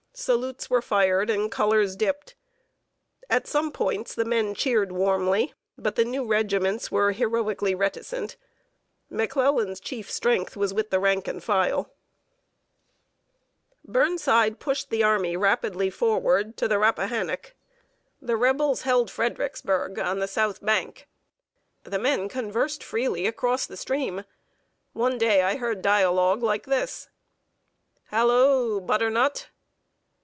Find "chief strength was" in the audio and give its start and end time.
9.79-10.73